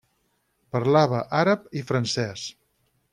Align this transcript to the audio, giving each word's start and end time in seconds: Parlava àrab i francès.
Parlava 0.75 1.19
àrab 1.41 1.69
i 1.83 1.83
francès. 1.91 2.47